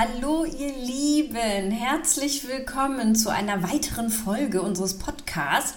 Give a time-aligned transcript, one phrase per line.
[0.00, 5.74] Hallo ihr Lieben, herzlich willkommen zu einer weiteren Folge unseres Podcasts.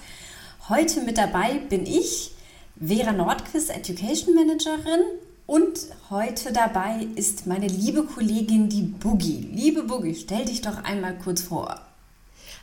[0.70, 2.32] Heute mit dabei bin ich,
[2.80, 5.02] Vera Nordquist, Education Managerin
[5.46, 5.78] und
[6.10, 9.50] heute dabei ist meine liebe Kollegin, die Boogie.
[9.52, 11.82] Liebe Boogie, stell dich doch einmal kurz vor.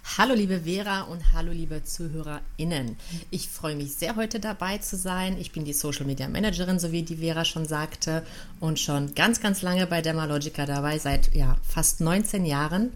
[0.02, 2.96] Hallo liebe Vera und hallo liebe ZuhörerInnen.
[3.30, 5.38] Ich freue mich sehr, heute dabei zu sein.
[5.38, 8.24] Ich bin die Social Media Managerin, so wie die Vera schon sagte,
[8.60, 12.92] und schon ganz, ganz lange bei Dermalogica dabei, seit ja, fast 19 Jahren.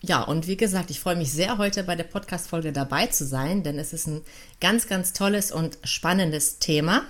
[0.00, 3.62] Ja, und wie gesagt, ich freue mich sehr, heute bei der Podcast-Folge dabei zu sein,
[3.62, 4.22] denn es ist ein
[4.60, 7.02] ganz, ganz tolles und spannendes Thema.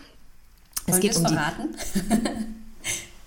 [0.87, 1.77] Es geht um verraten?
[1.95, 2.53] die.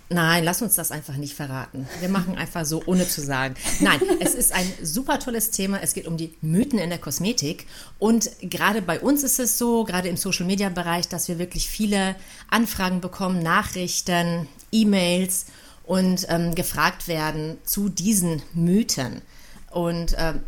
[0.10, 1.88] Nein, lass uns das einfach nicht verraten.
[2.00, 3.56] Wir machen einfach so, ohne zu sagen.
[3.80, 5.80] Nein, es ist ein super tolles Thema.
[5.82, 7.66] Es geht um die Mythen in der Kosmetik.
[7.98, 12.16] Und gerade bei uns ist es so, gerade im Social-Media-Bereich, dass wir wirklich viele
[12.50, 15.48] Anfragen bekommen, Nachrichten, E-Mails
[15.84, 19.24] und ähm, gefragt werden zu diesen Mythen.
[19.72, 20.42] Und ähm,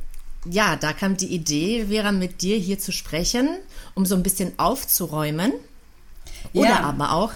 [0.45, 3.49] ja, da kam die Idee, Vera, mit dir hier zu sprechen,
[3.95, 5.51] um so ein bisschen aufzuräumen.
[6.53, 6.79] Oder ja.
[6.81, 7.31] aber auch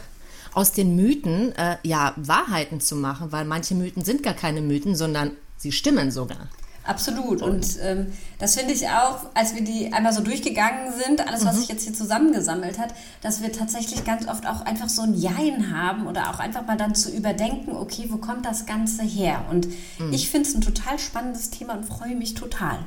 [0.53, 4.95] aus den Mythen äh, ja Wahrheiten zu machen, weil manche Mythen sind gar keine Mythen,
[4.95, 6.49] sondern sie stimmen sogar.
[6.83, 7.43] Absolut.
[7.43, 8.07] Und ähm,
[8.39, 11.59] das finde ich auch, als wir die einmal so durchgegangen sind, alles, was mhm.
[11.59, 15.71] sich jetzt hier zusammengesammelt hat, dass wir tatsächlich ganz oft auch einfach so ein Jein
[15.77, 19.45] haben oder auch einfach mal dann zu überdenken, okay, wo kommt das Ganze her?
[19.51, 19.67] Und
[19.99, 20.11] mhm.
[20.11, 22.79] ich finde es ein total spannendes Thema und freue mich total.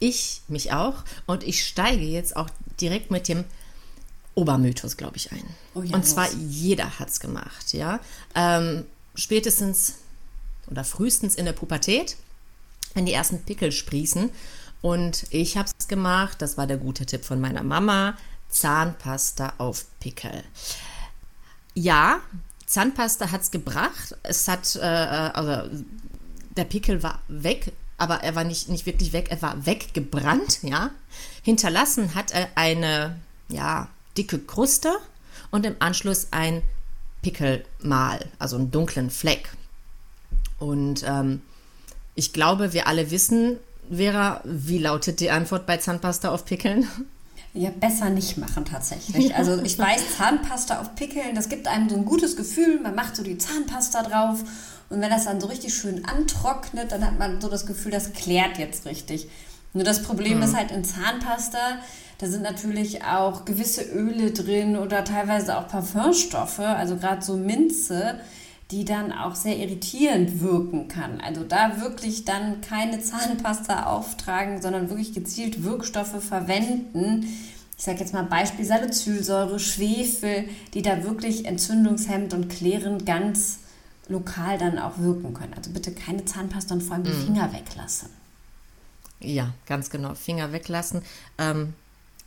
[0.00, 1.04] Ich mich auch.
[1.26, 2.48] Und ich steige jetzt auch
[2.80, 3.44] direkt mit dem
[4.40, 5.44] Obermythos, glaube ich, ein.
[5.74, 6.36] Oh ja, und zwar was?
[6.48, 8.00] jeder hat es gemacht, ja.
[8.34, 9.96] Ähm, spätestens
[10.70, 12.16] oder frühestens in der Pubertät,
[12.94, 14.30] wenn die ersten Pickel sprießen.
[14.82, 18.16] Und ich habe es gemacht, das war der gute Tipp von meiner Mama,
[18.48, 20.42] Zahnpasta auf Pickel.
[21.74, 22.20] Ja,
[22.66, 24.16] Zahnpasta hat es gebracht.
[24.22, 25.70] Es hat, äh, also
[26.56, 30.90] der Pickel war weg, aber er war nicht, nicht wirklich weg, er war weggebrannt, ja.
[31.42, 34.90] Hinterlassen hat er eine, ja, dicke Kruste
[35.50, 36.62] und im Anschluss ein
[37.22, 39.50] Pickelmal, also einen dunklen Fleck.
[40.58, 41.42] Und ähm,
[42.14, 43.58] ich glaube, wir alle wissen,
[43.90, 46.86] Vera, wie lautet die Antwort bei Zahnpasta auf Pickeln?
[47.52, 49.34] Ja, besser nicht machen tatsächlich.
[49.34, 52.78] Also ich weiß, Zahnpasta auf Pickeln, das gibt einem so ein gutes Gefühl.
[52.80, 54.40] Man macht so die Zahnpasta drauf
[54.88, 58.12] und wenn das dann so richtig schön antrocknet, dann hat man so das Gefühl, das
[58.12, 59.28] klärt jetzt richtig.
[59.72, 60.44] Nur das Problem mhm.
[60.44, 61.78] ist halt in Zahnpasta,
[62.20, 68.20] da sind natürlich auch gewisse Öle drin oder teilweise auch Parfümstoffe, also gerade so Minze,
[68.70, 71.22] die dann auch sehr irritierend wirken kann.
[71.22, 77.26] Also da wirklich dann keine Zahnpasta auftragen, sondern wirklich gezielt Wirkstoffe verwenden.
[77.78, 80.44] Ich sage jetzt mal Beispiel Salicylsäure, Schwefel,
[80.74, 83.60] die da wirklich entzündungshemmend und klärend ganz
[84.08, 85.54] lokal dann auch wirken können.
[85.56, 87.24] Also bitte keine Zahnpasta und vor allem die mhm.
[87.24, 88.10] Finger weglassen.
[89.20, 90.14] Ja, ganz genau.
[90.14, 91.00] Finger weglassen.
[91.38, 91.72] Ähm,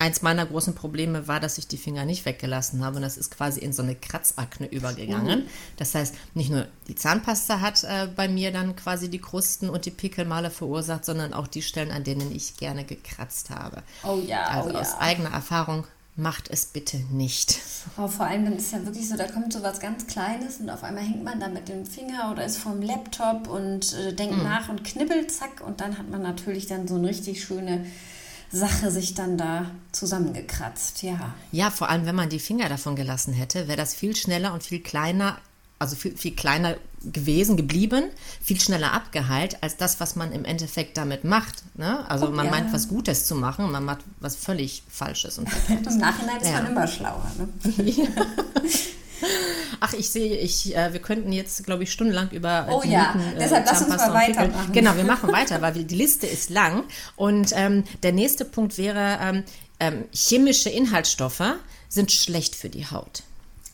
[0.03, 3.31] Eins meiner großen Probleme war, dass ich die Finger nicht weggelassen habe und das ist
[3.31, 5.43] quasi in so eine Kratzakne übergegangen.
[5.43, 5.49] Mhm.
[5.77, 9.85] Das heißt, nicht nur die Zahnpasta hat äh, bei mir dann quasi die Krusten und
[9.85, 13.81] die Pickelmale verursacht, sondern auch die Stellen, an denen ich gerne gekratzt habe.
[14.03, 14.43] Oh ja.
[14.47, 14.99] Also oh aus ja.
[14.99, 15.85] eigener Erfahrung
[16.17, 17.61] macht es bitte nicht.
[17.97, 20.69] Oh, vor allem dann ist ja wirklich so, da kommt so was ganz Kleines und
[20.69, 24.35] auf einmal hängt man da mit dem Finger oder ist vorm Laptop und äh, denkt
[24.35, 24.43] mhm.
[24.43, 27.85] nach und knibbelt, zack, und dann hat man natürlich dann so eine richtig schöne
[28.53, 31.33] Sache sich dann da zusammengekratzt, ja.
[31.51, 34.61] Ja, vor allem, wenn man die Finger davon gelassen hätte, wäre das viel schneller und
[34.61, 35.39] viel kleiner,
[35.79, 38.05] also viel, viel kleiner gewesen, geblieben,
[38.41, 41.63] viel schneller abgeheilt, als das, was man im Endeffekt damit macht.
[41.75, 42.07] Ne?
[42.07, 42.51] Also oh, man ja.
[42.51, 45.39] meint, was Gutes zu machen, man macht was völlig Falsches.
[45.39, 46.61] Und Im Nachhinein ist ja.
[46.61, 47.31] man immer schlauer.
[47.37, 47.49] Ne?
[47.83, 48.05] Ja.
[49.79, 52.67] Ach, ich sehe, ich, äh, wir könnten jetzt, glaube ich, stundenlang über.
[52.69, 54.73] Oh ja, Mythen, äh, deshalb lass uns mal weitermachen.
[54.73, 56.83] Genau, wir machen weiter, weil wir, die Liste ist lang.
[57.15, 59.43] Und ähm, der nächste Punkt wäre, ähm,
[59.79, 61.43] ähm, chemische Inhaltsstoffe
[61.89, 63.23] sind schlecht für die Haut.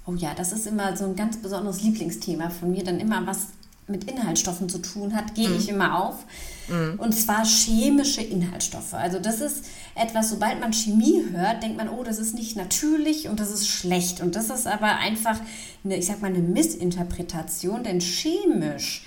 [0.06, 3.48] Oh ja, das ist immer so ein ganz besonderes Lieblingsthema von mir, dann immer was
[3.90, 5.58] mit Inhaltsstoffen zu tun hat, gehe mhm.
[5.58, 6.26] ich immer auf.
[6.68, 7.00] Mhm.
[7.00, 8.94] Und zwar chemische Inhaltsstoffe.
[8.94, 9.66] Also das ist
[9.96, 13.68] etwas, sobald man Chemie hört, denkt man, oh, das ist nicht natürlich und das ist
[13.68, 14.22] schlecht.
[14.22, 15.40] Und das ist aber einfach,
[15.84, 19.06] eine, ich sag mal, eine Missinterpretation, denn chemisch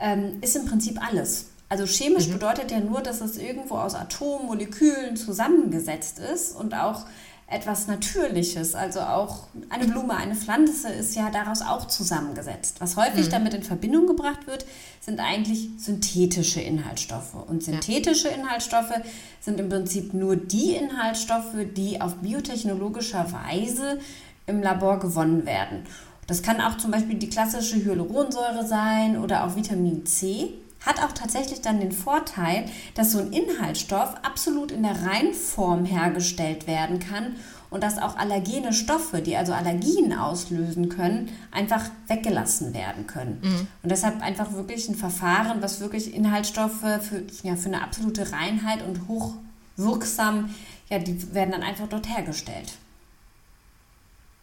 [0.00, 1.46] ähm, ist im Prinzip alles.
[1.68, 2.34] Also chemisch mhm.
[2.34, 7.06] bedeutet ja nur, dass es irgendwo aus Atomen, Molekülen zusammengesetzt ist und auch
[7.52, 8.74] etwas Natürliches.
[8.74, 12.80] Also auch eine Blume, eine Pflanze ist ja daraus auch zusammengesetzt.
[12.80, 13.30] Was häufig mhm.
[13.30, 14.64] damit in Verbindung gebracht wird,
[15.00, 17.34] sind eigentlich synthetische Inhaltsstoffe.
[17.34, 18.34] Und synthetische ja.
[18.34, 18.94] Inhaltsstoffe
[19.40, 24.00] sind im Prinzip nur die Inhaltsstoffe, die auf biotechnologischer Weise
[24.46, 25.84] im Labor gewonnen werden.
[26.26, 31.12] Das kann auch zum Beispiel die klassische Hyaluronsäure sein oder auch Vitamin C hat auch
[31.12, 32.64] tatsächlich dann den Vorteil,
[32.94, 37.36] dass so ein Inhaltsstoff absolut in der Reinform hergestellt werden kann
[37.72, 43.40] und dass auch allergene Stoffe, die also Allergien auslösen können, einfach weggelassen werden können.
[43.42, 43.66] Mhm.
[43.82, 48.82] Und deshalb einfach wirklich ein Verfahren, was wirklich Inhaltsstoffe für, ja, für eine absolute Reinheit
[48.86, 50.54] und hochwirksam,
[50.90, 52.72] ja, die werden dann einfach dort hergestellt.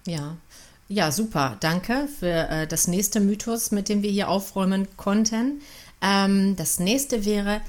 [0.08, 0.38] Ja,
[0.88, 1.56] ja, super.
[1.60, 5.62] Danke für äh, das nächste Mythos, mit dem wir hier aufräumen konnten.
[6.02, 7.62] Ähm, das nächste wäre,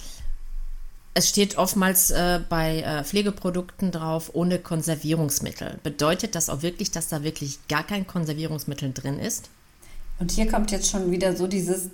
[1.14, 5.78] es steht oftmals äh, bei äh, Pflegeprodukten drauf, ohne Konservierungsmittel.
[5.82, 9.50] Bedeutet das auch wirklich, dass da wirklich gar kein Konservierungsmittel drin ist?
[10.20, 11.88] Und hier kommt jetzt schon wieder so dieses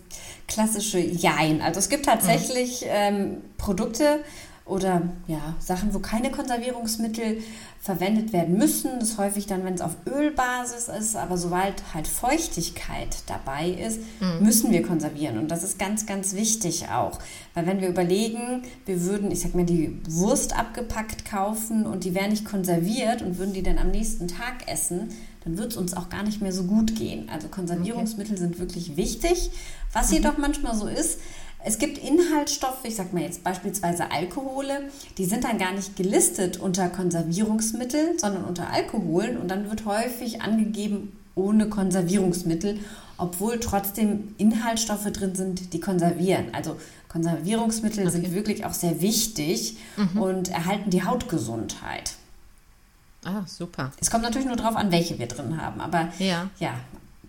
[0.48, 1.62] klassische Jein.
[1.62, 2.88] Also es gibt tatsächlich mhm.
[2.90, 4.24] ähm, Produkte,
[4.66, 7.38] oder ja, Sachen, wo keine Konservierungsmittel
[7.80, 8.98] verwendet werden müssen.
[8.98, 14.00] Das ist häufig dann, wenn es auf Ölbasis ist, aber sobald halt Feuchtigkeit dabei ist,
[14.20, 14.44] mhm.
[14.44, 15.38] müssen wir konservieren.
[15.38, 17.20] Und das ist ganz, ganz wichtig auch.
[17.54, 22.16] Weil wenn wir überlegen, wir würden, ich sag mal, die Wurst abgepackt kaufen und die
[22.16, 25.10] wäre nicht konserviert und würden die dann am nächsten Tag essen,
[25.44, 27.28] dann wird es uns auch gar nicht mehr so gut gehen.
[27.32, 28.42] Also Konservierungsmittel okay.
[28.42, 29.52] sind wirklich wichtig.
[29.92, 30.16] Was mhm.
[30.16, 31.20] jedoch manchmal so ist,
[31.64, 36.58] es gibt Inhaltsstoffe, ich sage mal jetzt beispielsweise Alkohole, die sind dann gar nicht gelistet
[36.58, 42.78] unter Konservierungsmittel, sondern unter Alkoholen und dann wird häufig angegeben ohne Konservierungsmittel,
[43.18, 46.46] obwohl trotzdem Inhaltsstoffe drin sind, die konservieren.
[46.52, 46.76] Also
[47.08, 48.10] Konservierungsmittel okay.
[48.10, 50.20] sind wirklich auch sehr wichtig mhm.
[50.20, 52.14] und erhalten die Hautgesundheit.
[53.24, 53.90] Ah, super.
[54.00, 55.80] Es kommt natürlich nur darauf an, welche wir drin haben.
[55.80, 56.74] Aber ja, ja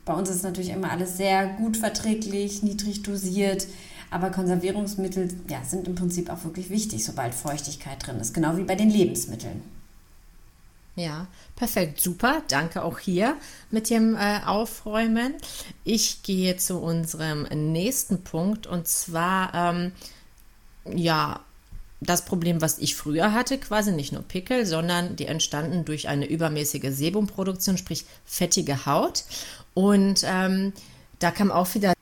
[0.05, 3.67] bei uns ist natürlich immer alles sehr gut verträglich, niedrig dosiert.
[4.09, 8.63] Aber Konservierungsmittel ja, sind im Prinzip auch wirklich wichtig, sobald Feuchtigkeit drin ist, genau wie
[8.63, 9.61] bei den Lebensmitteln.
[10.97, 12.41] Ja, perfekt, super.
[12.47, 13.37] Danke auch hier
[13.69, 15.35] mit dem äh, Aufräumen.
[15.83, 19.91] Ich gehe zu unserem nächsten Punkt und zwar, ähm,
[20.91, 21.41] ja,
[21.99, 26.25] das Problem, was ich früher hatte, quasi nicht nur Pickel, sondern die entstanden durch eine
[26.25, 29.23] übermäßige Sebumproduktion, sprich fettige Haut.
[29.75, 30.73] Und ähm,
[31.19, 31.93] da kam auch wieder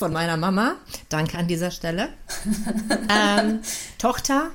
[0.00, 0.76] von meiner Mama.
[1.10, 2.08] Danke an dieser Stelle.
[3.08, 3.60] ähm,
[3.98, 4.50] Tochter,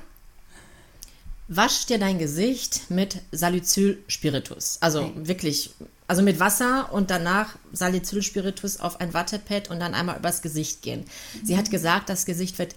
[1.48, 4.78] wasch dir dein Gesicht mit Salicylspiritus.
[4.80, 5.12] Also okay.
[5.14, 5.70] wirklich,
[6.08, 11.00] also mit Wasser und danach Salicylspiritus auf ein Wattepad und dann einmal übers Gesicht gehen.
[11.00, 11.46] Mhm.
[11.46, 12.74] Sie hat gesagt, das Gesicht wird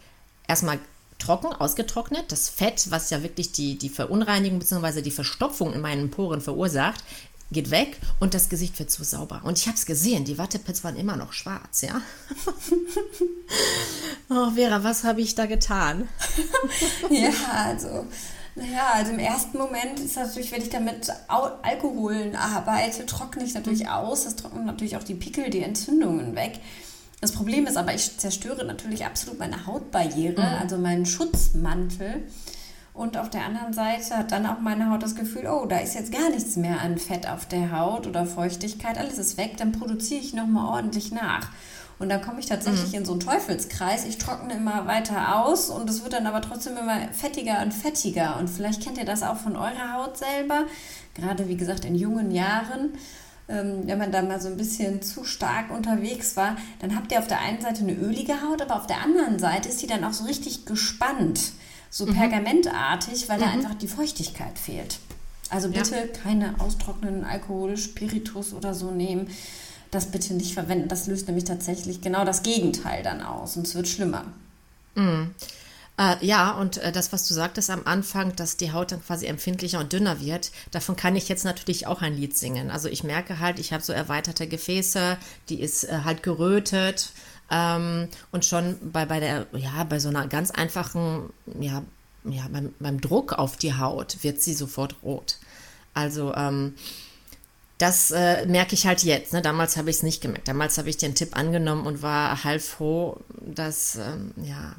[0.48, 0.80] erstmal
[1.18, 2.32] trocken, ausgetrocknet.
[2.32, 5.02] Das Fett, was ja wirklich die, die Verunreinigung bzw.
[5.02, 7.04] die Verstopfung in meinen Poren verursacht,
[7.52, 9.42] geht weg und das Gesicht wird so sauber.
[9.44, 12.02] Und ich habe es gesehen, die Wattepads waren immer noch schwarz, ja.
[14.30, 16.08] oh, Vera, was habe ich da getan?
[17.10, 18.06] ja, also,
[18.56, 23.84] naja, also im ersten Moment ist natürlich, wenn ich damit Alkoholen arbeite, trockne ich natürlich
[23.84, 23.90] mhm.
[23.90, 24.26] aus.
[24.26, 26.60] Das trocknet natürlich auch die Pickel, die Entzündungen weg.
[27.22, 30.62] Das Problem ist aber, ich zerstöre natürlich absolut meine Hautbarriere, mhm.
[30.62, 32.24] also meinen Schutzmantel.
[32.94, 35.96] Und auf der anderen Seite hat dann auch meine Haut das Gefühl, oh, da ist
[35.96, 39.72] jetzt gar nichts mehr an Fett auf der Haut oder Feuchtigkeit, alles ist weg, dann
[39.72, 41.50] produziere ich nochmal ordentlich nach.
[42.00, 43.00] Und dann komme ich tatsächlich mhm.
[43.00, 44.06] in so einen Teufelskreis.
[44.06, 48.38] Ich trockne immer weiter aus und es wird dann aber trotzdem immer fettiger und fettiger.
[48.40, 50.64] Und vielleicht kennt ihr das auch von eurer Haut selber,
[51.14, 52.94] gerade wie gesagt in jungen Jahren.
[53.50, 57.20] Ähm, wenn man da mal so ein bisschen zu stark unterwegs war, dann habt ihr
[57.20, 60.04] auf der einen Seite eine ölige Haut, aber auf der anderen Seite ist die dann
[60.04, 61.52] auch so richtig gespannt
[61.90, 62.14] so mhm.
[62.14, 63.42] pergamentartig, weil mhm.
[63.42, 65.00] da einfach die Feuchtigkeit fehlt.
[65.50, 66.08] Also bitte ja.
[66.24, 69.30] keine austrocknenden Alkohol, Spiritus oder so nehmen.
[69.92, 70.88] Das bitte nicht verwenden.
[70.88, 74.26] Das löst nämlich tatsächlich genau das Gegenteil dann aus und es wird schlimmer.
[74.94, 75.34] Mhm.
[76.00, 79.26] Äh, ja, und äh, das, was du sagtest am Anfang, dass die Haut dann quasi
[79.26, 82.72] empfindlicher und dünner wird, davon kann ich jetzt natürlich auch ein Lied singen.
[82.72, 85.18] Also ich merke halt, ich habe so erweiterte Gefäße,
[85.50, 87.12] die ist äh, halt gerötet.
[87.52, 91.84] Ähm, und schon bei, bei der, ja, bei so einer ganz einfachen, ja,
[92.26, 95.38] ja, beim, beim Druck auf die Haut wird sie sofort rot.
[95.94, 96.76] Also, ähm,
[97.78, 99.32] das äh, merke ich halt jetzt.
[99.34, 99.42] Ne?
[99.42, 100.48] Damals habe ich es nicht gemerkt.
[100.48, 104.76] Damals habe ich den Tipp angenommen und war halb froh, dass, ähm, ja,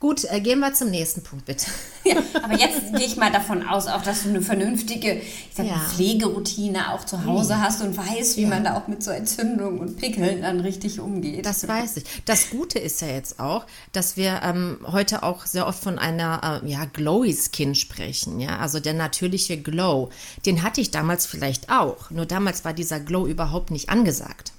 [0.00, 1.66] Gut, äh, gehen wir zum nächsten Punkt, bitte.
[2.04, 5.66] Ja, aber jetzt gehe ich mal davon aus, auch dass du eine vernünftige ich sag,
[5.66, 5.78] ja.
[5.78, 8.48] Pflegeroutine auch zu Hause hast und weißt, wie ja.
[8.48, 11.46] man da auch mit so Entzündungen und Pickeln dann richtig umgeht.
[11.46, 12.04] Das weiß ich.
[12.24, 16.60] Das Gute ist ja jetzt auch, dass wir ähm, heute auch sehr oft von einer
[16.64, 18.40] äh, ja, glowy Skin sprechen.
[18.40, 18.58] Ja?
[18.58, 20.10] Also der natürliche Glow,
[20.44, 22.10] den hatte ich damals vielleicht auch.
[22.10, 24.52] Nur damals war dieser Glow überhaupt nicht angesagt.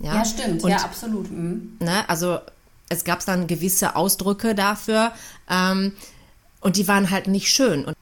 [0.00, 0.62] Ja, ja stimmt.
[0.62, 1.30] Und, ja, absolut.
[1.30, 1.76] Mhm.
[1.80, 2.38] Ne, also
[2.92, 5.12] es gab dann gewisse Ausdrücke dafür
[5.50, 5.92] ähm,
[6.60, 7.84] und die waren halt nicht schön.
[7.84, 7.96] Und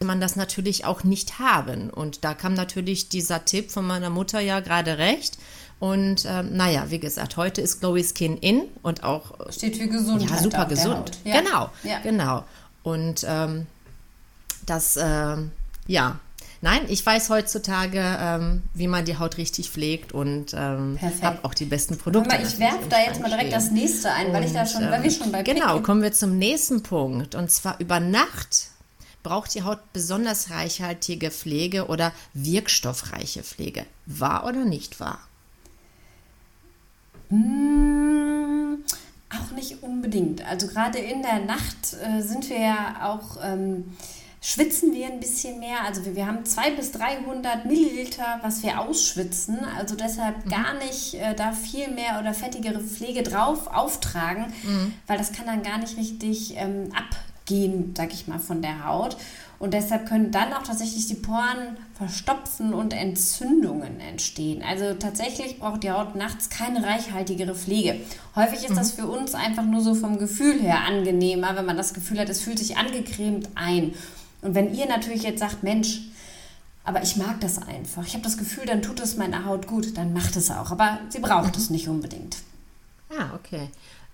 [0.00, 1.90] man das natürlich auch nicht haben.
[1.90, 5.38] Und da kam natürlich dieser Tipp von meiner Mutter ja gerade recht.
[5.80, 10.30] Und ähm, naja, wie gesagt, heute ist Glowy Skin in und auch steht für Gesundheit.
[10.30, 11.18] Ja, super gesund.
[11.24, 11.40] Ja.
[11.40, 11.98] Genau, ja.
[12.00, 12.44] genau.
[12.82, 13.66] Und ähm,
[14.66, 15.36] das, äh,
[15.86, 16.18] ja,
[16.60, 21.54] Nein, ich weiß heutzutage, ähm, wie man die Haut richtig pflegt und ähm, habe auch
[21.54, 22.28] die besten Produkte.
[22.36, 25.02] Mal, ich werfe da jetzt mal direkt das nächste ein, weil ich da schon, weil
[25.02, 25.82] wir schon bei Genau, Picken.
[25.84, 28.70] kommen wir zum nächsten Punkt und zwar über Nacht
[29.22, 33.84] braucht die Haut besonders reichhaltige Pflege oder wirkstoffreiche Pflege.
[34.06, 35.20] Wahr oder nicht wahr?
[37.30, 38.78] Mmh,
[39.30, 40.44] auch nicht unbedingt.
[40.46, 43.92] Also gerade in der Nacht äh, sind wir ja auch ähm,
[44.40, 45.84] schwitzen wir ein bisschen mehr.
[45.84, 49.58] Also wir, wir haben 200 bis 300 Milliliter, was wir ausschwitzen.
[49.76, 50.50] Also deshalb mhm.
[50.50, 54.94] gar nicht äh, da viel mehr oder fettigere Pflege drauf auftragen, mhm.
[55.06, 59.16] weil das kann dann gar nicht richtig ähm, abgehen, sag ich mal, von der Haut.
[59.58, 64.62] Und deshalb können dann auch tatsächlich die Poren verstopfen und Entzündungen entstehen.
[64.62, 67.96] Also tatsächlich braucht die Haut nachts keine reichhaltigere Pflege.
[68.36, 68.76] Häufig ist mhm.
[68.76, 72.28] das für uns einfach nur so vom Gefühl her angenehmer, wenn man das Gefühl hat,
[72.28, 73.94] es fühlt sich angecremt ein.
[74.42, 76.00] Und wenn ihr natürlich jetzt sagt, Mensch,
[76.84, 79.96] aber ich mag das einfach, ich habe das Gefühl, dann tut es meiner Haut gut,
[79.96, 80.70] dann macht es auch.
[80.70, 81.60] Aber sie braucht mhm.
[81.60, 82.38] es nicht unbedingt.
[83.10, 83.68] Ah, okay.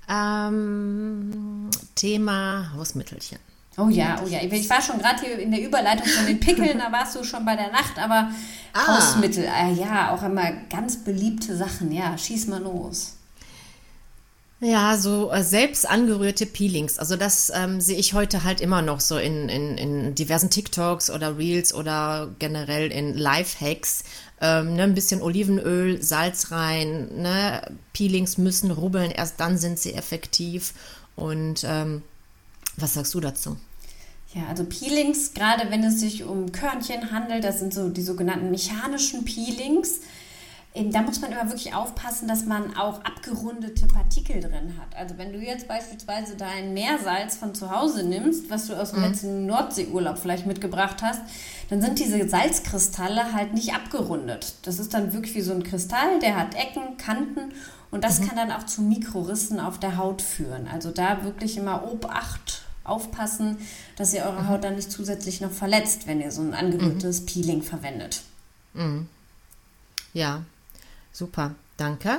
[0.09, 3.39] Ähm, Thema Hausmittelchen.
[3.77, 4.41] Oh ja, oh ja.
[4.43, 7.45] Ich war schon gerade hier in der Überleitung von den Pickeln, da warst du schon
[7.45, 8.31] bei der Nacht, aber
[8.73, 8.87] ah.
[8.87, 11.91] Hausmittel, äh, ja, auch immer ganz beliebte Sachen.
[11.91, 13.17] Ja, schieß mal los.
[14.65, 16.99] Ja, so äh, selbst angerührte Peelings.
[16.99, 21.11] Also das ähm, sehe ich heute halt immer noch so in, in, in diversen TikToks
[21.11, 24.05] oder Reels oder generell in Lifehacks.
[24.41, 27.11] Ähm, ne, ein bisschen Olivenöl, Salz rein.
[27.15, 27.61] Ne?
[27.93, 30.73] Peelings müssen rubbeln, erst dann sind sie effektiv.
[31.15, 32.03] Und ähm,
[32.79, 33.59] was sagst du dazu?
[34.33, 38.51] Ja, also Peelings, gerade wenn es sich um Körnchen handelt, das sind so die sogenannten
[38.51, 40.01] mechanischen Peelings
[40.75, 44.97] da muss man immer wirklich aufpassen, dass man auch abgerundete Partikel drin hat.
[44.97, 49.01] Also wenn du jetzt beispielsweise dein Meersalz von zu Hause nimmst, was du aus dem
[49.01, 49.07] mhm.
[49.07, 51.21] letzten Nordseeurlaub vielleicht mitgebracht hast,
[51.71, 54.55] dann sind diese Salzkristalle halt nicht abgerundet.
[54.63, 57.53] Das ist dann wirklich wie so ein Kristall, der hat Ecken, Kanten
[57.93, 58.27] und das mhm.
[58.27, 60.67] kann dann auch zu Mikrorissen auf der Haut führen.
[60.67, 63.59] Also da wirklich immer Obacht aufpassen,
[63.95, 64.49] dass ihr eure mhm.
[64.49, 67.27] Haut dann nicht zusätzlich noch verletzt, wenn ihr so ein angerührtes mhm.
[67.27, 68.23] Peeling verwendet.
[68.73, 69.09] Mhm.
[70.13, 70.43] Ja,
[71.15, 72.19] Super, danke.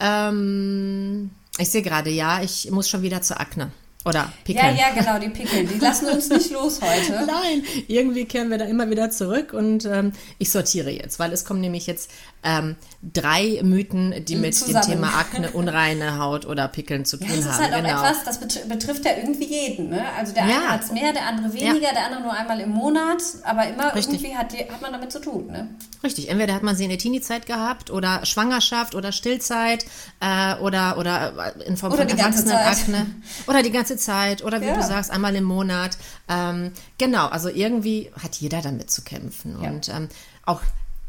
[0.00, 3.70] Ähm, ich sehe gerade, ja, ich muss schon wieder zur Akne.
[4.06, 4.76] Oder Pickeln.
[4.78, 5.66] Ja, ja, genau, die Pickel.
[5.66, 7.12] Die lassen uns nicht los heute.
[7.26, 11.44] Nein, irgendwie kehren wir da immer wieder zurück und ähm, ich sortiere jetzt, weil es
[11.44, 12.10] kommen nämlich jetzt
[12.42, 14.86] ähm, drei Mythen, die mit Zusammen.
[14.86, 17.36] dem Thema Akne, unreine Haut oder Pickeln zu tun haben.
[17.36, 18.04] Das ist halt auch genau.
[18.04, 19.90] etwas, das betrifft ja irgendwie jeden.
[19.90, 20.04] Ne?
[20.16, 20.60] Also der eine ja.
[20.68, 21.92] hat es mehr, der andere weniger, ja.
[21.92, 24.20] der andere nur einmal im Monat, aber immer Richtig.
[24.20, 25.46] irgendwie hat, die, hat man damit zu tun.
[25.46, 25.68] Ne?
[26.02, 29.84] Richtig, entweder hat man sie in der Teenie-Zeit gehabt oder Schwangerschaft oder Stillzeit
[30.20, 33.06] äh, oder, oder in Form oder von Erwachsenenakne.
[33.46, 34.74] Oder die ganze Zeit oder wie ja.
[34.74, 35.96] du sagst, einmal im Monat.
[36.28, 39.56] Ähm, genau, also irgendwie hat jeder damit zu kämpfen.
[39.56, 40.08] Und ähm,
[40.44, 40.60] auch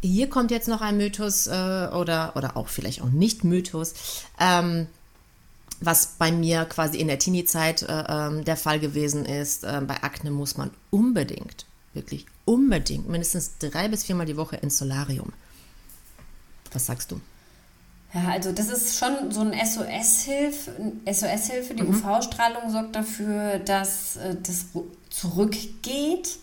[0.02, 3.94] hier kommt jetzt noch ein Mythos äh, oder, oder auch vielleicht auch nicht Mythos,
[4.40, 4.88] ähm,
[5.80, 9.64] was bei mir quasi in der Teenie-Zeit äh, ähm, der Fall gewesen ist.
[9.64, 14.78] Äh, bei Akne muss man unbedingt, wirklich unbedingt, mindestens drei bis viermal die Woche ins
[14.78, 15.34] Solarium.
[16.74, 17.20] Was sagst du?
[18.14, 20.72] Ja, also das ist schon so ein SOS-Hilfe.
[21.06, 21.76] SOS-Hilfe.
[21.76, 21.96] Die mhm.
[21.96, 24.66] UV-Strahlung sorgt dafür, dass äh, das
[25.10, 26.40] zurückgeht.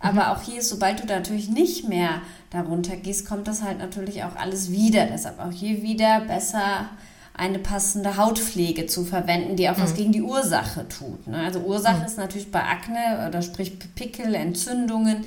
[0.00, 4.24] Aber auch hier, sobald du da natürlich nicht mehr darunter gehst, kommt das halt natürlich
[4.24, 5.06] auch alles wieder.
[5.06, 6.88] Deshalb auch hier wieder besser
[7.34, 9.82] eine passende Hautpflege zu verwenden, die auch mhm.
[9.82, 11.26] was gegen die Ursache tut.
[11.26, 11.38] Ne?
[11.38, 12.06] Also Ursache mhm.
[12.06, 15.24] ist natürlich bei Akne oder sprich Pickel, Entzündungen,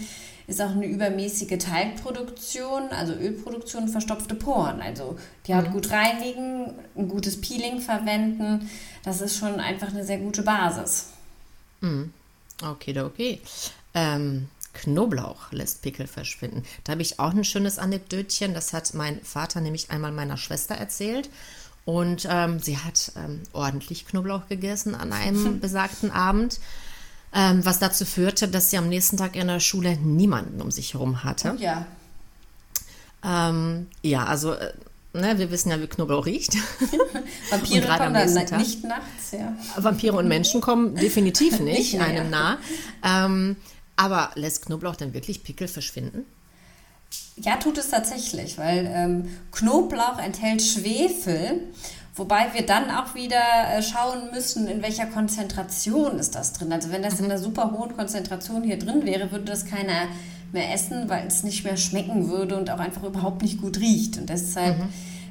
[0.48, 4.82] ist auch eine übermäßige Teigproduktion, also Ölproduktion, verstopfte Poren.
[4.82, 5.74] Also die Haut mhm.
[5.74, 8.70] gut reinigen, ein gutes Peeling verwenden,
[9.04, 11.12] das ist schon einfach eine sehr gute Basis.
[12.62, 13.40] Okay, okay.
[13.94, 16.64] Ähm, Knoblauch lässt Pickel verschwinden.
[16.84, 18.54] Da habe ich auch ein schönes Anekdötchen.
[18.54, 21.30] Das hat mein Vater nämlich einmal meiner Schwester erzählt.
[21.86, 26.60] Und ähm, sie hat ähm, ordentlich Knoblauch gegessen an einem besagten Abend,
[27.34, 30.94] ähm, was dazu führte, dass sie am nächsten Tag in der Schule niemanden um sich
[30.94, 31.56] herum hatte.
[31.58, 31.86] Oh, ja.
[33.24, 34.74] Ähm, ja, also äh,
[35.14, 36.56] ne, wir wissen ja, wie Knoblauch riecht.
[37.50, 39.56] Vampire kommen dann nicht nachts, ja.
[39.78, 42.58] Vampire und Menschen kommen definitiv nicht, nicht einem nah.
[44.02, 46.26] Aber lässt Knoblauch dann wirklich Pickel verschwinden?
[47.36, 51.68] Ja, tut es tatsächlich, weil ähm, Knoblauch enthält Schwefel,
[52.16, 56.74] wobei wir dann auch wieder äh, schauen müssen, in welcher Konzentration ist das drin.
[56.74, 60.08] Also wenn das in einer super hohen Konzentration hier drin wäre, würde das keiner
[60.52, 64.18] mehr essen, weil es nicht mehr schmecken würde und auch einfach überhaupt nicht gut riecht.
[64.18, 64.90] Und deshalb mhm.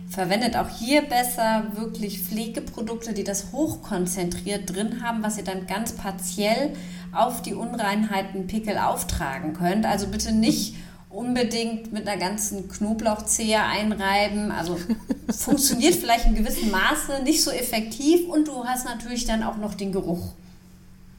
[0.08, 5.92] verwendet auch hier besser wirklich Pflegeprodukte, die das hochkonzentriert drin haben, was ihr dann ganz
[5.92, 6.72] partiell
[7.12, 9.86] auf die Unreinheiten Pickel auftragen könnt.
[9.86, 10.74] Also bitte nicht
[11.08, 14.52] unbedingt mit einer ganzen Knoblauchzehe einreiben.
[14.52, 14.78] Also
[15.28, 19.74] funktioniert vielleicht in gewissem Maße, nicht so effektiv und du hast natürlich dann auch noch
[19.74, 20.32] den Geruch.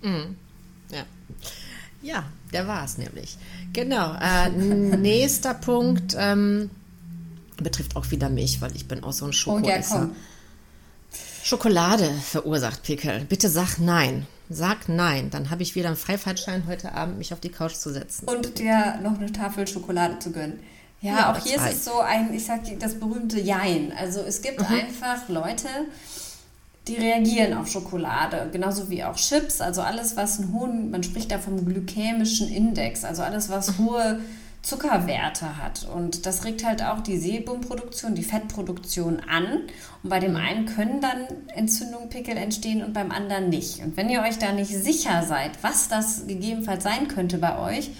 [0.01, 0.37] Mhm.
[0.91, 1.03] Ja.
[2.01, 3.37] Ja, der war es nämlich.
[3.73, 4.15] Genau.
[4.15, 4.49] Äh,
[4.97, 6.71] nächster Punkt ähm,
[7.57, 10.09] betrifft auch wieder mich, weil ich bin auch so ein Schokoesser.
[10.09, 13.25] Oh, ja, Schokolade verursacht Pickel.
[13.25, 14.25] Bitte sag nein.
[14.53, 17.91] Sag nein, dann habe ich wieder einen Freifahrtschein heute Abend, mich auf die Couch zu
[17.91, 18.27] setzen.
[18.27, 20.59] Und dir noch eine Tafel Schokolade zu gönnen.
[21.01, 21.69] Ja, ja auch hier zwei.
[21.69, 23.93] ist es so ein, ich sage das berühmte Jein.
[23.97, 24.75] Also es gibt mhm.
[24.75, 25.67] einfach Leute,
[26.87, 31.31] die reagieren auf Schokolade, genauso wie auch Chips, also alles, was einen hohen, man spricht
[31.31, 33.85] da vom glykämischen Index, also alles, was mhm.
[33.85, 34.19] hohe
[34.61, 35.87] Zuckerwerte hat.
[35.93, 39.63] Und das regt halt auch die Sebumproduktion, die Fettproduktion an.
[40.03, 43.79] Und bei dem einen können dann Entzündungen, Pickel entstehen und beim anderen nicht.
[43.83, 47.91] Und wenn ihr euch da nicht sicher seid, was das gegebenenfalls sein könnte bei euch,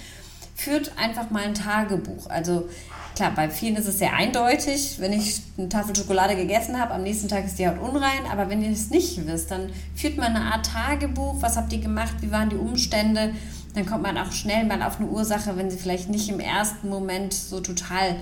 [0.56, 2.30] führt einfach mal ein Tagebuch.
[2.30, 2.70] Also
[3.16, 4.98] klar, bei vielen ist es sehr eindeutig.
[5.00, 8.26] Wenn ich eine Tafel Schokolade gegessen habe, am nächsten Tag ist die Haut unrein.
[8.32, 11.42] Aber wenn ihr es nicht wisst, dann führt man eine Art Tagebuch.
[11.42, 12.18] Was habt ihr gemacht?
[12.22, 13.34] Wie waren die Umstände?
[13.74, 16.90] Dann kommt man auch schnell mal auf eine Ursache, wenn sie vielleicht nicht im ersten
[16.90, 18.18] Moment so total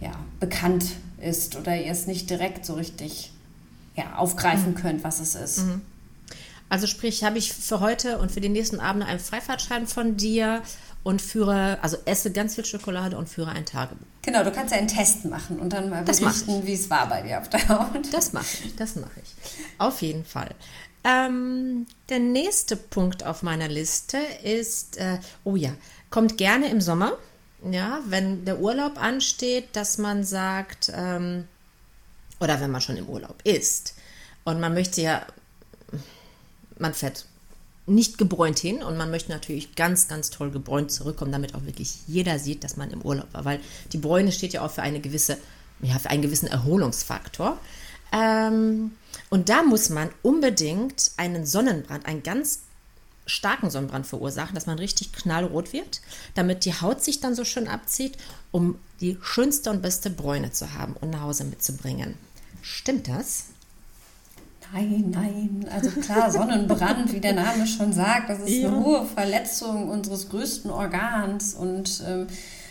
[0.00, 0.86] ja, bekannt
[1.20, 3.32] ist oder ihr es nicht direkt so richtig
[3.96, 4.74] ja, aufgreifen mhm.
[4.76, 5.58] könnt, was es ist.
[5.58, 5.82] Mhm.
[6.68, 10.62] Also sprich, habe ich für heute und für den nächsten Abend einen Freifahrtschein von dir
[11.02, 14.06] und führe, also esse ganz viel Schokolade und führe ein Tagebuch.
[14.22, 17.22] Genau, du kannst ja einen Test machen und dann mal berichten, wie es war bei
[17.22, 18.12] dir auf der Haut.
[18.12, 19.30] Das mache ich, das mache ich.
[19.78, 20.50] Auf jeden Fall.
[21.04, 25.70] Ähm, der nächste Punkt auf meiner Liste ist, äh, oh ja,
[26.10, 27.16] kommt gerne im Sommer.
[27.70, 31.48] Ja, wenn der Urlaub ansteht, dass man sagt, ähm,
[32.40, 33.94] oder wenn man schon im Urlaub ist
[34.44, 35.26] und man möchte ja,
[36.78, 37.26] man fährt
[37.88, 41.96] nicht gebräunt hin und man möchte natürlich ganz, ganz toll gebräunt zurückkommen, damit auch wirklich
[42.06, 43.60] jeder sieht, dass man im Urlaub war, weil
[43.92, 45.38] die Bräune steht ja auch für eine gewisse,
[45.80, 47.58] ja, für einen gewissen Erholungsfaktor.
[48.12, 48.92] Ähm,
[49.30, 52.60] und da muss man unbedingt einen Sonnenbrand, einen ganz
[53.26, 56.00] starken Sonnenbrand verursachen, dass man richtig knallrot wird,
[56.34, 58.16] damit die Haut sich dann so schön abzieht,
[58.50, 62.14] um die schönste und beste Bräune zu haben und nach Hause mitzubringen.
[62.62, 63.44] Stimmt das?
[64.72, 65.66] Nein, nein.
[65.70, 68.68] Also klar, Sonnenbrand, wie der Name schon sagt, das ist ja.
[68.68, 72.26] eine hohe Verletzung unseres größten Organs und ähm,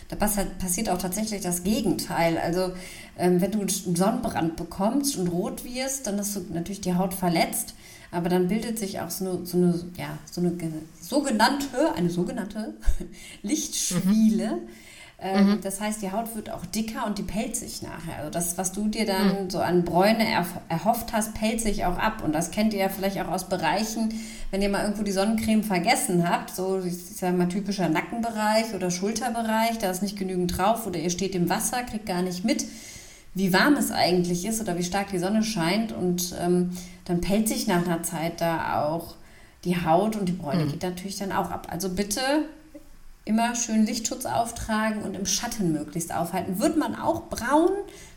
[0.09, 2.37] da passiert auch tatsächlich das Gegenteil.
[2.37, 2.71] Also
[3.17, 7.13] ähm, wenn du einen Sonnenbrand bekommst und rot wirst, dann hast du natürlich die Haut
[7.13, 7.75] verletzt,
[8.11, 10.53] aber dann bildet sich auch so eine, so eine, ja, so eine
[11.01, 12.73] sogenannte, eine sogenannte
[13.41, 14.47] Lichtschwiele.
[14.47, 14.86] Mhm
[15.19, 15.61] mhm.
[15.63, 18.17] Das heißt, die Haut wird auch dicker und die pellt sich nachher.
[18.19, 19.49] Also das, was du dir dann mhm.
[19.49, 20.25] so an Bräune
[20.69, 22.23] erhofft hast, pellt sich auch ab.
[22.23, 24.13] Und das kennt ihr ja vielleicht auch aus Bereichen,
[24.51, 28.91] wenn ihr mal irgendwo die Sonnencreme vergessen habt, so ich sag mal typischer Nackenbereich oder
[28.91, 32.65] Schulterbereich, da ist nicht genügend drauf oder ihr steht im Wasser, kriegt gar nicht mit,
[33.33, 35.93] wie warm es eigentlich ist oder wie stark die Sonne scheint.
[35.93, 39.15] Und ähm, dann pellt sich nach einer Zeit da auch
[39.63, 40.71] die Haut und die Bräune mhm.
[40.71, 41.67] geht natürlich dann auch ab.
[41.71, 42.21] Also bitte
[43.27, 46.59] immer schön Lichtschutz auftragen und im Schatten möglichst aufhalten.
[46.59, 47.69] Wird man auch braun,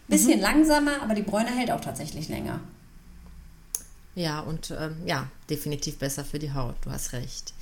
[0.09, 0.43] bisschen mhm.
[0.43, 2.61] langsamer, aber die Bräune hält auch tatsächlich länger.
[4.15, 7.55] Ja, und ähm, ja, definitiv besser für die Haut, du hast recht.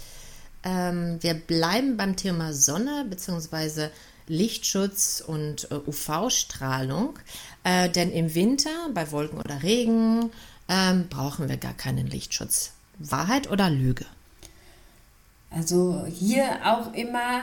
[0.64, 3.88] Ähm, wir bleiben beim Thema Sonne bzw.
[4.26, 7.18] Lichtschutz und äh, UV-Strahlung,
[7.64, 10.30] äh, denn im Winter bei Wolken oder Regen
[10.68, 12.72] ähm, brauchen wir gar keinen Lichtschutz.
[12.98, 14.04] Wahrheit oder Lüge?
[15.50, 17.42] Also hier auch immer,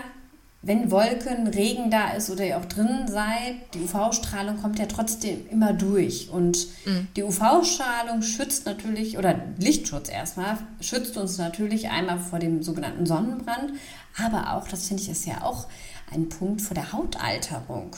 [0.61, 5.47] wenn Wolken, Regen da ist oder ihr auch drin seid, die UV-Strahlung kommt ja trotzdem
[5.49, 6.29] immer durch.
[6.29, 7.07] Und mhm.
[7.15, 13.73] die UV-Strahlung schützt natürlich, oder Lichtschutz erstmal, schützt uns natürlich einmal vor dem sogenannten Sonnenbrand,
[14.17, 15.67] aber auch, das finde ich ist ja auch
[16.11, 17.95] ein Punkt vor der Hautalterung.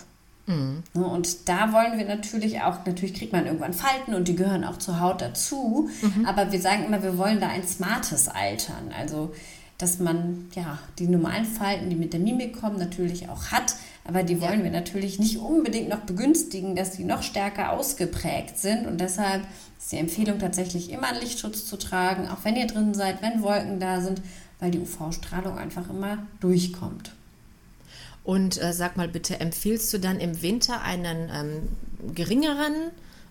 [0.48, 0.84] Mhm.
[0.94, 4.78] Und da wollen wir natürlich auch, natürlich kriegt man irgendwann Falten und die gehören auch
[4.78, 5.90] zur Haut dazu.
[6.02, 6.26] Mhm.
[6.26, 8.94] Aber wir sagen immer, wir wollen da ein smartes Altern.
[8.98, 9.34] Also,
[9.78, 13.76] dass man ja die normalen Falten, die mit der Mimik kommen, natürlich auch hat.
[14.04, 14.64] Aber die wollen ja.
[14.66, 18.88] wir natürlich nicht unbedingt noch begünstigen, dass die noch stärker ausgeprägt sind.
[18.88, 19.44] Und deshalb
[19.78, 23.44] ist die Empfehlung tatsächlich immer einen Lichtschutz zu tragen, auch wenn ihr drin seid, wenn
[23.44, 24.22] Wolken da sind,
[24.60, 27.12] weil die UV-Strahlung einfach immer durchkommt.
[28.24, 32.74] Und äh, sag mal bitte, empfiehlst du dann im Winter einen ähm, geringeren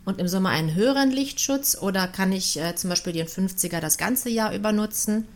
[0.04, 3.98] und im Sommer einen höheren Lichtschutz oder kann ich äh, zum Beispiel den 50er das
[3.98, 5.26] ganze Jahr über nutzen?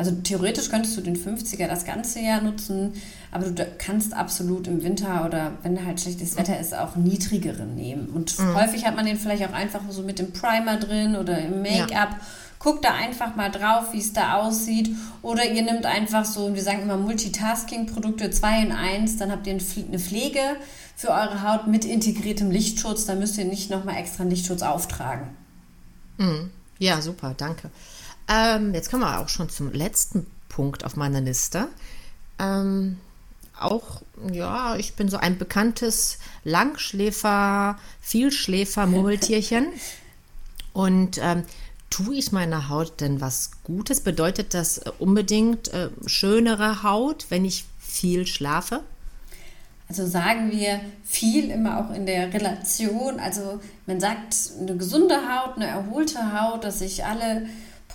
[0.00, 2.94] Also theoretisch könntest du den 50er das ganze Jahr nutzen,
[3.30, 8.08] aber du kannst absolut im Winter oder wenn halt schlechtes Wetter ist, auch niedrigeren nehmen.
[8.08, 8.54] Und mhm.
[8.54, 12.12] häufig hat man den vielleicht auch einfach so mit dem Primer drin oder im Make-up.
[12.12, 12.20] Ja
[12.60, 14.94] Guckt da einfach mal drauf, wie es da aussieht.
[15.22, 19.54] Oder ihr nehmt einfach so, wir sagen immer Multitasking-Produkte 2 in 1, dann habt ihr
[19.54, 20.40] eine Pflege
[20.94, 23.06] für eure Haut mit integriertem Lichtschutz.
[23.06, 25.28] Da müsst ihr nicht nochmal extra einen Lichtschutz auftragen.
[26.18, 26.50] Mhm.
[26.78, 27.70] Ja, super, danke.
[28.30, 31.66] Ähm, jetzt kommen wir auch schon zum letzten Punkt auf meiner Liste.
[32.38, 32.98] Ähm,
[33.58, 39.66] auch, ja, ich bin so ein bekanntes Langschläfer, Vielschläfer, Murmeltierchen.
[40.72, 41.42] Und ähm,
[41.90, 44.00] tue ich meiner Haut denn was Gutes?
[44.00, 48.82] Bedeutet das unbedingt äh, schönere Haut, wenn ich viel schlafe?
[49.88, 53.18] Also sagen wir viel immer auch in der Relation.
[53.18, 57.48] Also man sagt eine gesunde Haut, eine erholte Haut, dass sich alle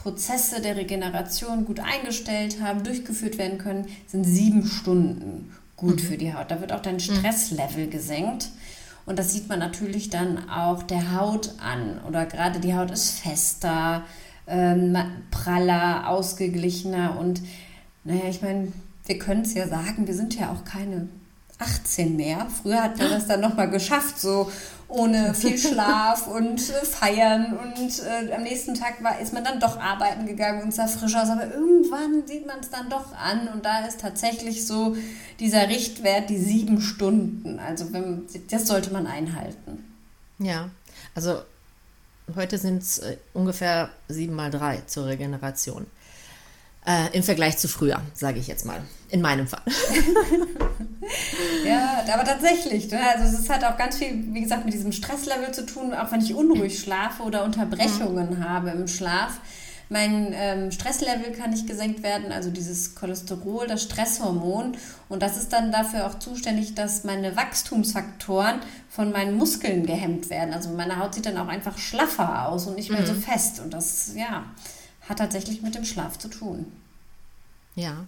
[0.06, 6.00] Prozesse der Regeneration gut eingestellt haben, durchgeführt werden können, sind sieben Stunden gut mhm.
[6.06, 6.52] für die Haut.
[6.52, 7.00] Da wird auch dein mhm.
[7.00, 8.50] Stresslevel gesenkt.
[9.08, 12.00] Und das sieht man natürlich dann auch der Haut an.
[12.08, 14.04] Oder gerade die Haut ist fester,
[14.46, 14.96] ähm,
[15.32, 17.18] praller, ausgeglichener.
[17.20, 17.41] Und
[18.04, 18.74] naja, ich meine,
[19.08, 21.08] wir können es ja sagen, wir sind ja auch keine
[21.60, 22.48] 18 mehr.
[22.62, 24.52] Früher hat man das dann nochmal geschafft, so
[24.88, 27.58] ohne viel Schlaf und äh, Feiern.
[27.58, 31.15] Und äh, am nächsten Tag war, ist man dann doch arbeiten gegangen und sah frisch
[31.15, 31.30] aus.
[31.30, 33.48] Aber irgendwann sieht man es dann doch an.
[33.48, 34.96] Und da ist tatsächlich so
[35.39, 37.60] dieser Richtwert, die sieben Stunden.
[37.60, 39.86] Also wenn, das sollte man einhalten.
[40.39, 40.70] Ja,
[41.13, 41.41] also
[42.36, 45.86] heute sind es äh, ungefähr sieben mal drei zur Regeneration.
[46.86, 48.82] Äh, Im Vergleich zu früher, sage ich jetzt mal.
[49.10, 49.63] In meinem Fall.
[51.65, 52.89] ja, aber tatsächlich.
[52.91, 53.00] Ne?
[53.15, 56.22] Also es hat auch ganz viel, wie gesagt, mit diesem Stresslevel zu tun, auch wenn
[56.22, 58.50] ich unruhig schlafe oder Unterbrechungen mhm.
[58.50, 59.39] habe im Schlaf.
[59.88, 64.76] Mein ähm, Stresslevel kann nicht gesenkt werden, also dieses Cholesterol, das Stresshormon.
[65.10, 70.56] Und das ist dann dafür auch zuständig, dass meine Wachstumsfaktoren von meinen Muskeln gehemmt werden.
[70.56, 73.06] Also meine Haut sieht dann auch einfach schlaffer aus und nicht mehr mhm.
[73.06, 73.60] so fest.
[73.60, 74.46] Und das, ja,
[75.08, 76.65] hat tatsächlich mit dem Schlaf zu tun.
[77.76, 78.06] Ja.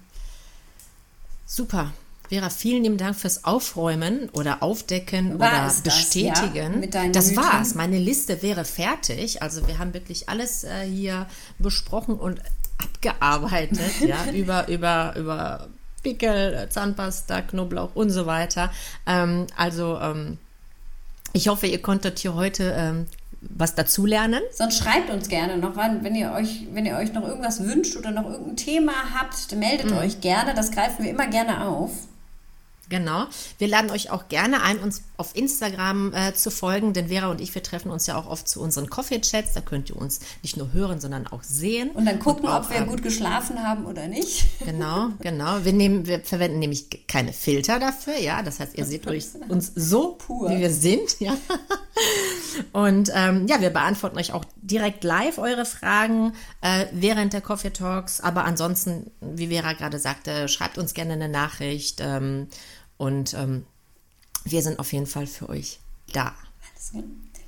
[1.46, 1.92] Super.
[2.30, 6.90] Vera, vielen lieben Dank fürs Aufräumen oder Aufdecken War oder bestätigen.
[6.92, 7.10] Das, ja?
[7.10, 7.76] das war's.
[7.76, 9.42] Meine Liste wäre fertig.
[9.42, 12.42] Also wir haben wirklich alles äh, hier besprochen und
[12.78, 15.68] abgearbeitet, ja, über, über, über
[16.04, 18.72] Pickel, Zahnpasta, Knoblauch und so weiter.
[19.06, 20.38] Ähm, also ähm,
[21.34, 23.06] ich hoffe, ihr konntet hier heute ähm,
[23.42, 24.42] was dazulernen.
[24.52, 28.12] Sonst schreibt uns gerne noch, wenn ihr euch, wenn ihr euch noch irgendwas wünscht oder
[28.12, 29.98] noch irgendein Thema habt, meldet mhm.
[29.98, 30.54] euch gerne.
[30.54, 31.92] Das greifen wir immer gerne auf.
[32.90, 33.26] Genau.
[33.58, 37.42] Wir laden euch auch gerne ein, uns auf Instagram äh, zu folgen, denn Vera und
[37.42, 39.54] ich, wir treffen uns ja auch oft zu unseren Coffee-Chats.
[39.54, 41.90] Da könnt ihr uns nicht nur hören, sondern auch sehen.
[41.92, 44.46] Und dann gucken, und auch, ob wir ähm, gut geschlafen haben oder nicht.
[44.66, 45.66] Genau, genau.
[45.66, 48.42] Wir, nehmen, wir verwenden nämlich keine Filter dafür, ja.
[48.42, 51.36] Das heißt, ihr seht euch uns so pur, wie wir sind, ja.
[52.74, 57.72] Und ähm, ja, wir beantworten euch auch direkt live eure Fragen äh, während der Coffee
[57.72, 58.22] Talks.
[58.22, 62.00] Aber ansonsten, wie Vera gerade sagte, schreibt uns gerne eine Nachricht.
[62.02, 62.48] Ähm,
[62.98, 63.66] und ähm,
[64.44, 65.80] wir sind auf jeden Fall für euch
[66.14, 66.34] da.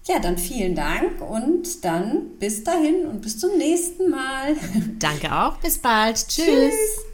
[0.07, 4.55] Ja, dann vielen Dank und dann bis dahin und bis zum nächsten Mal.
[4.97, 5.57] Danke auch.
[5.57, 6.27] Bis bald.
[6.27, 6.45] Tschüss.
[6.45, 7.08] Tschüss.